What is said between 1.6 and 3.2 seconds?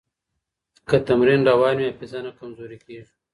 وي، حافظه نه کمزورې کېږي.